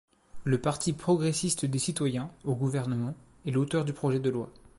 Le 0.45 0.59
Parti 0.59 0.93
progressiste 0.93 1.65
des 1.65 1.77
citoyens, 1.77 2.31
au 2.43 2.55
gouvernement, 2.55 3.13
est 3.45 3.51
l'auteur 3.51 3.85
du 3.85 3.93
projet 3.93 4.19
de 4.19 4.31
loi. 4.31 4.49